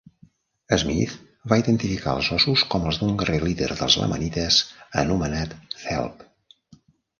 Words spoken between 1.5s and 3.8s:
va identificar els ossos com els d'un guerrer líder